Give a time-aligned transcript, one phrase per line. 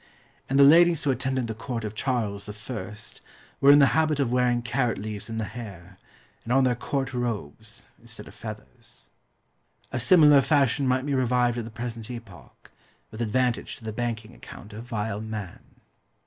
[0.49, 2.93] And the ladies who attended the court of Charles I.
[3.59, 5.99] were in the habit of wearing carrot leaves in the hair,
[6.43, 9.05] and on their court robes, instead of feathers.
[9.91, 12.71] A similar fashion might be revived at the present epoch,
[13.11, 15.59] with advantage to the banking account of vile man.